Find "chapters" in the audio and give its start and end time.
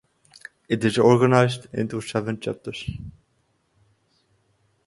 2.39-2.89